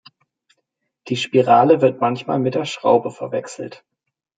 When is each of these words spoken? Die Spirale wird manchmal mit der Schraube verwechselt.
Die 1.09 1.15
Spirale 1.15 1.81
wird 1.83 2.01
manchmal 2.01 2.39
mit 2.39 2.55
der 2.55 2.65
Schraube 2.65 3.11
verwechselt. 3.11 3.83